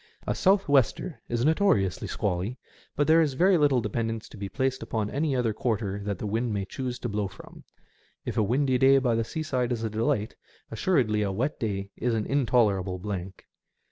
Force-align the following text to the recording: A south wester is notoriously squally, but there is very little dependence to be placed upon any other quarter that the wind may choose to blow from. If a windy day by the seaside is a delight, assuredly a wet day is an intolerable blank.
A 0.25 0.33
south 0.33 0.67
wester 0.67 1.21
is 1.29 1.45
notoriously 1.45 2.07
squally, 2.07 2.57
but 2.95 3.05
there 3.05 3.21
is 3.21 3.35
very 3.35 3.55
little 3.55 3.81
dependence 3.81 4.27
to 4.29 4.35
be 4.37 4.49
placed 4.49 4.81
upon 4.81 5.11
any 5.11 5.35
other 5.35 5.53
quarter 5.53 6.01
that 6.05 6.17
the 6.17 6.25
wind 6.25 6.51
may 6.51 6.65
choose 6.65 6.97
to 6.97 7.07
blow 7.07 7.27
from. 7.27 7.65
If 8.25 8.35
a 8.35 8.41
windy 8.41 8.79
day 8.79 8.97
by 8.97 9.13
the 9.13 9.23
seaside 9.23 9.71
is 9.71 9.83
a 9.83 9.91
delight, 9.91 10.33
assuredly 10.71 11.21
a 11.21 11.31
wet 11.31 11.59
day 11.59 11.91
is 11.97 12.15
an 12.15 12.25
intolerable 12.25 12.97
blank. 12.97 13.45